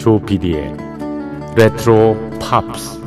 조피디의 0.00 0.76
레트로 1.56 2.16
팝스 2.40 2.98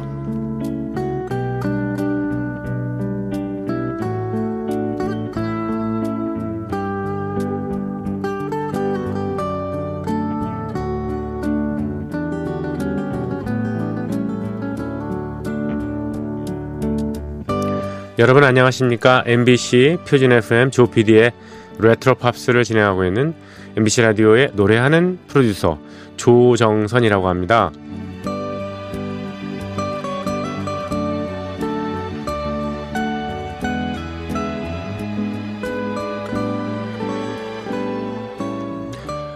여러분 18.20 18.44
안녕하십니까? 18.44 19.24
MBC 19.26 19.98
표준 20.08 20.32
FM 20.32 20.70
조피디의 20.70 21.32
레트로 21.80 22.14
팝스를 22.16 22.64
진행하고 22.64 23.04
있는 23.04 23.34
MBC 23.76 24.02
라디오의 24.02 24.52
노래하는 24.54 25.20
프로듀서 25.28 25.80
조정선이라고 26.18 27.28
합니다. 27.28 27.72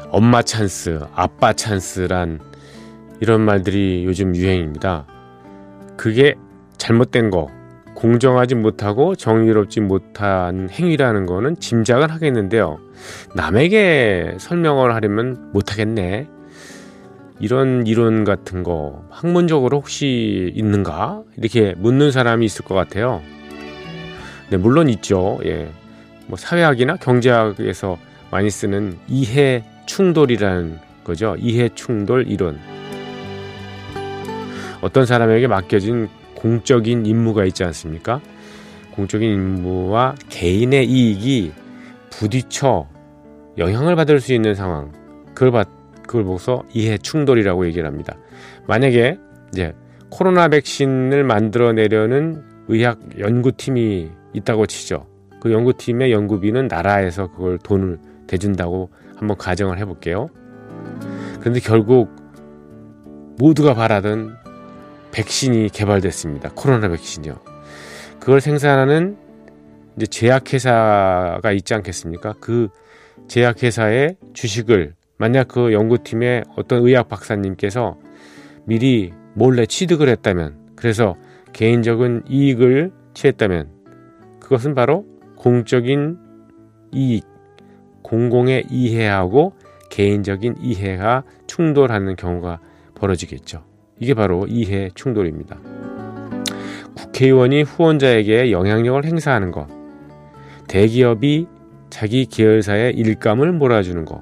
엄마 0.09 0.41
찬스, 0.41 0.99
아빠 1.13 1.53
찬스란 1.53 2.39
이런 3.19 3.41
말들이 3.41 4.03
요즘 4.05 4.35
유행입니다. 4.35 5.05
그게 5.95 6.35
잘못된 6.77 7.29
거, 7.29 7.49
공정하지 7.97 8.53
못하고 8.53 9.15
정의롭지 9.15 9.81
못한 9.81 10.69
행위라는 10.69 11.25
거는 11.25 11.59
짐작은 11.59 12.11
하겠는데요. 12.11 12.77
남에게 13.33 14.35
설명을 14.37 14.93
하려면 14.93 15.49
못하겠네. 15.51 16.27
이런 17.39 17.87
이론 17.87 18.23
같은 18.23 18.61
거 18.61 19.03
학문적으로 19.09 19.77
혹시 19.77 20.51
있는가? 20.55 21.23
이렇게 21.37 21.73
묻는 21.75 22.11
사람이 22.11 22.45
있을 22.45 22.65
것 22.65 22.75
같아요. 22.75 23.23
네, 24.51 24.57
물론 24.57 24.89
있죠. 24.89 25.39
예. 25.45 25.71
뭐 26.27 26.37
사회학이나 26.37 26.97
경제학에서 26.97 27.97
많이 28.29 28.51
쓰는 28.51 28.95
이해 29.07 29.63
충돌이라는 29.87 30.77
거죠. 31.03 31.35
이해 31.39 31.69
충돌 31.73 32.27
이론. 32.27 32.59
어떤 34.81 35.07
사람에게 35.07 35.47
맡겨진 35.47 36.09
공적인 36.37 37.05
임무가 37.05 37.45
있지 37.45 37.63
않습니까? 37.63 38.21
공적인 38.93 39.29
임무와 39.29 40.15
개인의 40.29 40.85
이익이 40.85 41.51
부딪혀 42.11 42.87
영향을 43.57 43.95
받을 43.95 44.19
수 44.19 44.33
있는 44.33 44.55
상황. 44.55 44.91
그걸 45.33 45.51
받, 45.51 45.67
그걸 46.03 46.23
보고서 46.23 46.63
이해 46.73 46.97
충돌이라고 46.97 47.65
얘기를 47.67 47.87
합니다. 47.87 48.15
만약에 48.67 49.17
이제 49.51 49.73
코로나 50.09 50.47
백신을 50.47 51.23
만들어내려는 51.23 52.43
의학 52.67 52.99
연구팀이 53.19 54.09
있다고 54.33 54.65
치죠. 54.67 55.05
그 55.41 55.51
연구팀의 55.51 56.11
연구비는 56.11 56.67
나라에서 56.67 57.31
그걸 57.31 57.57
돈을 57.59 57.99
대준다고 58.27 58.89
한번 59.15 59.37
가정을 59.37 59.77
해볼게요. 59.79 60.29
그런데 61.39 61.59
결국 61.59 62.09
모두가 63.37 63.73
바라던 63.73 64.35
백신이 65.11 65.69
개발됐습니다. 65.69 66.51
코로나 66.55 66.87
백신이요. 66.89 67.39
그걸 68.19 68.41
생산하는 68.41 69.17
이제 69.95 70.05
제약회사가 70.05 71.51
있지 71.53 71.73
않겠습니까? 71.73 72.35
그 72.39 72.69
제약회사의 73.27 74.17
주식을 74.33 74.93
만약 75.17 75.47
그 75.47 75.73
연구팀의 75.73 76.43
어떤 76.55 76.85
의학 76.85 77.09
박사님께서 77.09 77.97
미리 78.65 79.11
몰래 79.33 79.65
취득을 79.65 80.09
했다면 80.09 80.73
그래서 80.75 81.15
개인적인 81.53 82.23
이익을 82.29 82.91
취했다면 83.13 83.69
그것은 84.39 84.75
바로 84.75 85.05
공적인 85.35 86.17
이익, 86.91 87.25
공공의 88.03 88.67
이해하고 88.69 89.53
개인적인 89.89 90.55
이해가 90.61 91.23
충돌하는 91.47 92.15
경우가 92.15 92.59
벌어지겠죠. 92.95 93.66
이게 93.99 94.13
바로 94.13 94.45
이해 94.47 94.89
충돌입니다. 94.93 95.57
국회의원이 96.95 97.63
후원자에게 97.63 98.51
영향력을 98.51 99.03
행사하는 99.05 99.51
것, 99.51 99.67
대기업이 100.67 101.47
자기 101.89 102.25
계열사의 102.25 102.93
일감을 102.95 103.53
몰아주는 103.53 104.05
것, 104.05 104.21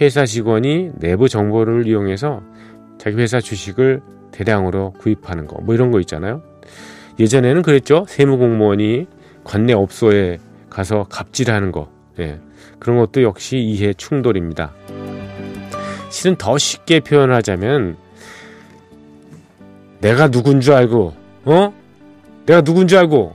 회사 0.00 0.26
직원이 0.26 0.90
내부 0.98 1.28
정보를 1.28 1.86
이용해서 1.86 2.42
자기 2.98 3.16
회사 3.16 3.40
주식을 3.40 4.00
대량으로 4.32 4.92
구입하는 4.98 5.46
것, 5.46 5.62
뭐 5.62 5.74
이런 5.74 5.90
거 5.90 6.00
있잖아요. 6.00 6.42
예전에는 7.20 7.62
그랬죠. 7.62 8.04
세무공무원이 8.08 9.06
관내 9.44 9.72
업소에 9.74 10.38
가서 10.70 11.04
갑질하는 11.04 11.72
거, 11.72 11.90
예. 12.18 12.40
그런 12.78 12.98
것도 12.98 13.22
역시 13.22 13.58
이해 13.58 13.92
충돌입니다. 13.92 14.72
실은 16.10 16.36
더 16.36 16.58
쉽게 16.58 17.00
표현하자면 17.00 17.96
내가 20.02 20.28
누군 20.28 20.60
줄 20.60 20.74
알고, 20.74 21.14
어? 21.44 21.72
내가 22.44 22.60
누군 22.60 22.88
줄 22.88 22.98
알고, 22.98 23.34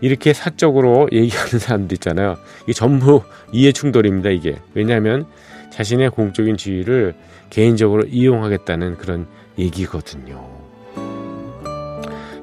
이렇게 0.00 0.32
사적으로 0.32 1.08
얘기하는 1.10 1.58
사람들 1.58 1.94
있잖아요. 1.94 2.36
이게 2.64 2.74
전부 2.74 3.22
이해 3.52 3.72
충돌입니다, 3.72 4.28
이게. 4.30 4.56
왜냐하면 4.74 5.26
자신의 5.70 6.10
공적인 6.10 6.56
지위를 6.56 7.14
개인적으로 7.50 8.04
이용하겠다는 8.04 8.98
그런 8.98 9.26
얘기거든요. 9.58 10.46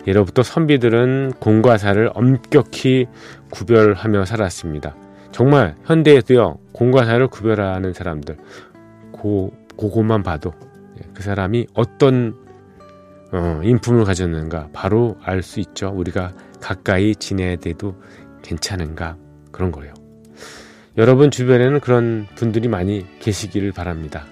예로부터 0.07 0.43
선비들은 0.43 1.33
공과 1.39 1.77
사를 1.77 2.09
엄격히 2.13 3.05
구별하며 3.51 4.25
살았습니다. 4.25 4.95
정말 5.31 5.75
현대에도요, 5.85 6.57
공과 6.71 7.05
사를 7.05 7.27
구별하는 7.27 7.93
사람들, 7.93 8.37
고, 9.11 9.53
그것만 9.77 10.23
봐도 10.23 10.53
예, 10.97 11.07
그 11.13 11.21
사람이 11.21 11.67
어떤 11.73 12.44
어, 13.35 13.59
인품을 13.63 14.05
가졌는가 14.05 14.69
바로 14.71 15.17
알 15.21 15.43
수 15.43 15.59
있죠. 15.59 15.91
우리가 15.93 16.33
가까이 16.61 17.13
지내야 17.13 17.57
돼도 17.57 18.01
괜찮은가 18.41 19.17
그런 19.51 19.71
거예요. 19.73 19.93
여러분 20.97 21.29
주변에는 21.29 21.81
그런 21.81 22.27
분들이 22.35 22.69
많이 22.69 23.05
계시기를 23.19 23.73
바랍니다. 23.73 24.25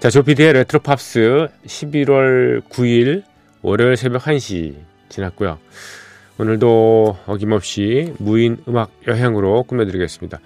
자, 0.00 0.08
조피디의 0.08 0.54
레트로 0.54 0.80
Pops 0.80 1.48
11월 1.66 2.62
9일 2.62 3.24
월요일 3.60 3.96
새벽 3.96 4.22
1시 4.22 4.76
지났고요. 5.10 5.58
오늘도 6.38 7.18
어김없이 7.26 8.14
무인 8.18 8.56
음악 8.66 8.90
여행으로 9.06 9.64
꾸며드리겠습니다. 9.64 10.40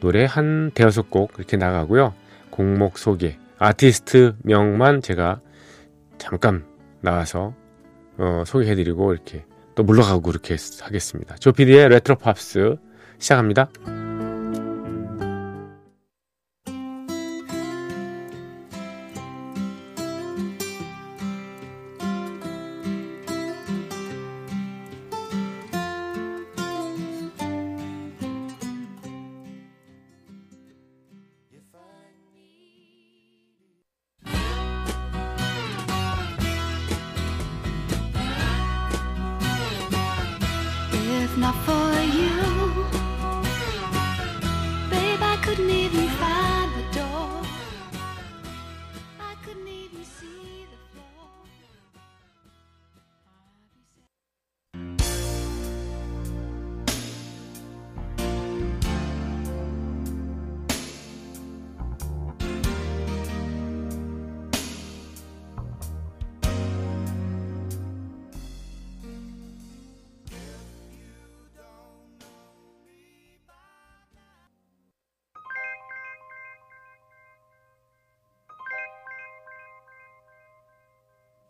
노래 0.00 0.24
한 0.24 0.72
대여섯 0.74 1.10
곡 1.10 1.32
이렇게 1.38 1.56
나가고요. 1.56 2.12
곡목 2.50 2.98
소개, 2.98 3.38
아티스트 3.58 4.36
명만 4.42 5.02
제가 5.02 5.40
잠깐 6.18 6.64
나와서 7.00 7.54
어, 8.18 8.42
소개해드리고 8.46 9.12
이렇게 9.12 9.44
또 9.74 9.84
물러가고 9.84 10.22
그렇게 10.22 10.56
하겠습니다. 10.80 11.36
조피디의 11.36 11.88
레트로 11.88 12.16
Pops 12.16 12.76
시작합니다. 13.18 13.70
if 41.30 41.36
not 41.36 41.54
for 41.66 41.90
you? 42.18 42.36
Babe, 44.90 45.22
I 45.22 45.36
couldn't 45.42 45.70
even 45.70 46.08
find 46.20 46.70
the 46.78 46.84
door. 46.98 47.42
I 49.20 49.34
couldn't 49.44 49.68
even 49.68 50.04
see. 50.04 50.57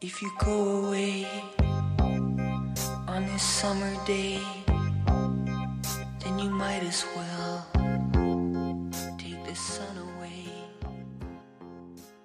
If 0.00 0.22
you 0.22 0.30
go 0.38 0.86
away 0.86 1.26
on 3.08 3.26
this 3.26 3.42
summer 3.42 3.92
day, 4.06 4.40
then 6.20 6.38
you 6.38 6.50
might 6.50 6.84
as 6.84 7.04
well 7.16 7.66
take 9.18 9.44
the 9.44 9.56
sun 9.56 9.98
away. 9.98 10.46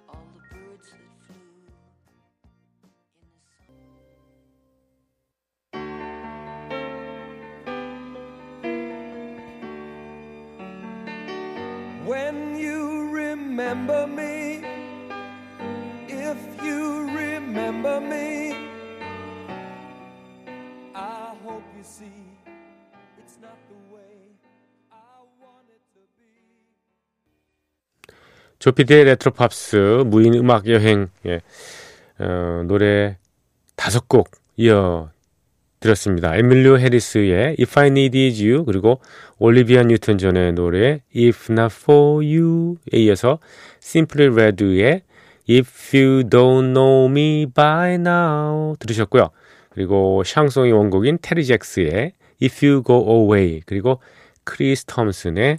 All 0.08 0.24
the 0.34 0.40
birds 0.54 0.90
that 0.92 1.00
flew 1.26 1.42
in 1.66 1.66
the 1.66 1.74
sun. 11.90 12.06
When 12.06 12.54
you 12.56 13.10
remember 13.10 14.06
me, 14.06 14.62
if 16.06 16.38
you 16.62 16.93
조피디의 28.58 29.04
레트로 29.04 29.32
Pops 29.32 30.04
무인 30.06 30.34
음악 30.34 30.66
여행 30.68 31.08
예. 31.26 31.40
어, 32.18 32.62
노래 32.66 33.18
다섯 33.76 34.08
곡 34.08 34.30
이어 34.56 35.10
들었습니다. 35.80 36.34
에밀루 36.36 36.78
해리스의 36.78 37.56
If 37.60 37.78
I 37.78 37.88
Needed 37.88 38.42
You 38.42 38.64
그리고 38.64 39.00
올리비아 39.38 39.82
뉴턴 39.82 40.16
존의 40.16 40.54
노래 40.54 41.02
If 41.14 41.52
Not 41.52 41.74
For 41.78 42.24
You에 42.24 43.02
이어서 43.04 43.38
Simply 43.82 44.32
Red의 44.32 45.02
If 45.50 45.94
You 45.94 46.22
Don't 46.22 46.72
Know 46.72 47.10
Me 47.10 47.46
By 47.52 47.94
Now 47.96 48.76
들으셨고요. 48.78 49.28
그리고 49.70 50.22
샹송의 50.24 50.72
원곡인 50.72 51.18
테리 51.20 51.44
잭스의 51.44 52.12
If 52.42 52.66
You 52.66 52.82
Go 52.82 53.04
Away 53.06 53.60
그리고 53.66 54.00
크리스 54.44 54.86
톰슨의 54.86 55.58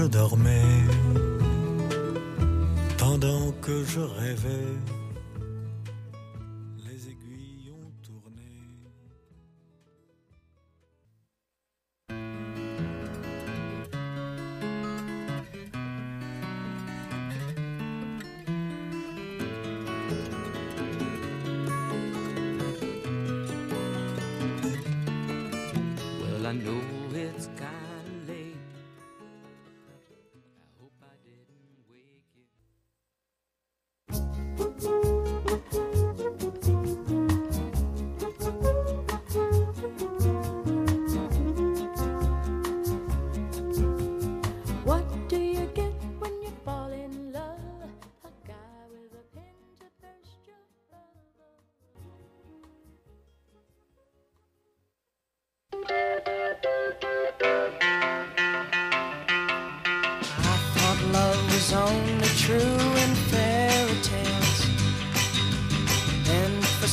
Je 0.00 0.06
dormais, 0.06 0.84
pendant 2.96 3.52
que 3.60 3.84
je 3.84 4.00
rêvais, 4.00 4.76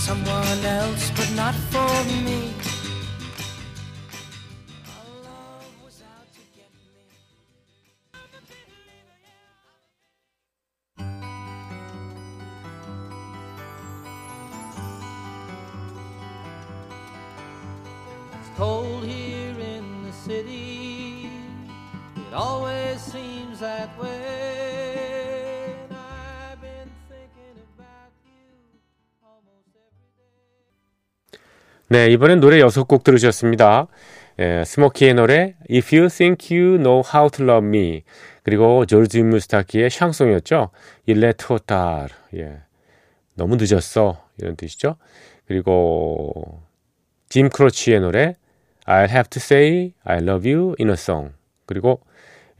someone 0.07 0.63
else, 0.63 1.11
but 1.17 1.29
not 1.35 1.53
for 1.53 2.03
me. 2.23 2.56
Cold 18.57 19.05
here 19.05 19.53
in 19.59 19.83
the 20.03 20.11
city. 20.11 21.29
It 22.17 22.33
always 22.33 22.99
seems 22.99 23.59
that 23.59 23.89
way. 24.01 25.75
I've 25.91 26.59
been 26.59 26.89
thinking 27.07 27.61
about 27.77 28.11
you 28.25 28.81
almost 29.21 29.69
every 29.77 30.09
day. 30.17 31.39
네, 31.89 32.11
이번엔 32.11 32.39
노래 32.39 32.59
여섯 32.59 32.85
곡 32.87 33.03
들으셨습니다. 33.03 33.87
예, 34.39 34.63
스모키의 34.65 35.13
노래 35.13 35.55
If 35.69 35.95
You 35.95 36.09
Think 36.09 36.57
You 36.57 36.77
Know 36.77 37.03
How 37.13 37.29
to 37.29 37.45
Love 37.45 37.67
Me 37.67 38.03
그리고 38.41 38.87
조르지 38.87 39.21
무스타키의 39.21 39.91
샹송이었죠. 39.91 40.71
일레 41.05 41.33
트로타르 41.33 42.09
예, 42.37 42.61
너무 43.35 43.55
늦었어 43.59 44.23
이런 44.39 44.55
뜻이죠. 44.55 44.95
그리고 45.47 46.61
짐 47.29 47.49
크로치의 47.49 47.99
노래 47.99 48.35
I'll 48.87 49.09
Have 49.09 49.29
to 49.29 49.39
Say 49.39 49.93
I 50.03 50.17
Love 50.19 50.49
You 50.49 50.75
in 50.79 50.89
a 50.89 50.93
Song 50.93 51.33
그리고 51.65 52.01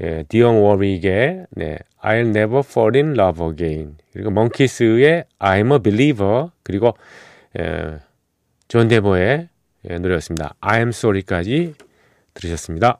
예, 0.02 0.24
디언 0.28 0.58
워릭의 0.58 1.48
네, 1.52 1.78
I'll 2.04 2.28
Never 2.28 2.60
Fall 2.60 2.96
in 2.96 3.20
Love 3.20 3.44
Again 3.50 3.98
그리고 4.14 4.30
먼키스의 4.32 5.26
I'm 5.40 5.74
a 5.74 5.80
Believer 5.80 6.50
그리고 6.64 6.94
예, 7.58 8.00
존 8.68 8.88
덴버의 8.88 9.50
예, 9.90 9.98
노래였습니다. 9.98 10.56
I'm 10.62 10.90
Sorry까지 10.90 11.74
들으셨습니다. 12.34 13.00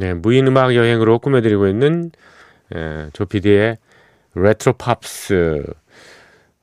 네, 0.00 0.14
무인 0.14 0.46
음악 0.46 0.74
여행으로 0.74 1.18
꾸며드리고 1.18 1.68
있는 1.68 2.10
에, 2.74 3.10
조피디의 3.12 3.76
레트로 4.34 4.72
팝스. 4.78 5.62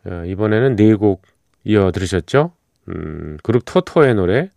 어, 0.08 0.24
이번에는 0.26 0.76
네 0.76 0.96
곡 0.96 1.22
이어 1.64 1.92
들으셨죠? 1.92 2.54
음, 2.88 3.38
그룹 3.44 3.62
토토의 3.66 4.16
노래, 4.16 4.50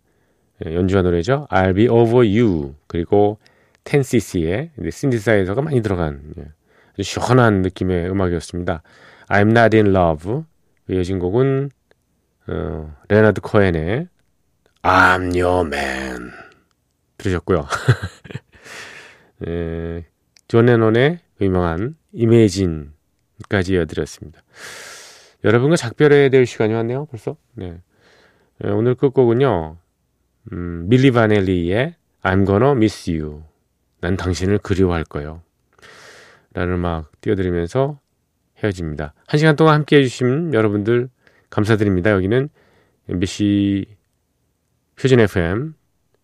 예, 0.65 0.73
연주한 0.73 1.03
노래죠. 1.05 1.45
I'll 1.51 1.75
be 1.75 1.87
over 1.89 2.25
you. 2.27 2.73
그리고 2.87 3.37
10cc의 3.83 4.71
신디사이저가 4.91 5.61
많이 5.61 5.81
들어간 5.83 6.21
예, 6.39 6.45
아주 6.93 7.03
시원한 7.03 7.61
느낌의 7.61 8.09
음악이었습니다. 8.09 8.81
I'm 9.27 9.51
not 9.55 9.77
in 9.77 9.95
love. 9.95 10.41
이어진 10.89 11.19
곡은 11.19 11.69
어, 12.47 12.95
레나드 13.09 13.41
코엔의 13.41 14.07
I'm 14.81 15.39
your 15.39 15.67
man. 15.67 16.31
들으셨고요. 17.19 17.67
예, 19.47 20.05
존 20.47 20.65
레논의 20.65 21.19
유명한 21.39 21.95
Imagine까지 22.11 23.73
이어드렸습니다. 23.73 24.41
여러분과 25.43 25.75
작별해야 25.75 26.29
될 26.29 26.45
시간이 26.45 26.73
왔네요, 26.73 27.05
벌써. 27.05 27.35
네. 27.53 27.79
예, 28.63 28.69
오늘 28.69 28.95
끝곡은요, 28.95 29.77
음, 30.51 30.85
밀리 30.89 31.11
바넬리의 31.11 31.95
I'm 32.23 32.45
gonna 32.45 32.71
miss 32.71 33.09
you. 33.09 33.43
난 33.99 34.17
당신을 34.17 34.59
그리워할 34.59 35.03
거요. 35.03 35.41
라는 36.53 36.75
음악 36.75 37.11
띄워드리면서 37.21 37.99
헤어집니다. 38.63 39.13
한 39.27 39.37
시간 39.37 39.55
동안 39.55 39.75
함께 39.75 39.97
해주신 39.97 40.53
여러분들 40.53 41.09
감사드립니다. 41.49 42.11
여기는 42.11 42.49
MBC 43.09 43.85
표준 44.95 45.19
FM 45.19 45.73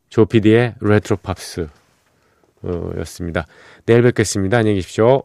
조피디의 0.09 0.75
레트로 0.79 1.17
팝스 1.17 1.61
어, 1.61 1.67
였습니다. 2.99 3.45
내일 3.85 4.01
뵙겠습니다. 4.01 4.57
안녕히 4.57 4.75
계십시오. 4.75 5.23